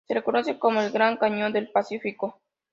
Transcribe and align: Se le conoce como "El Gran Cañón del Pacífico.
Se 0.07 0.15
le 0.15 0.23
conoce 0.23 0.57
como 0.57 0.81
"El 0.81 0.89
Gran 0.91 1.15
Cañón 1.17 1.53
del 1.53 1.69
Pacífico. 1.69 2.39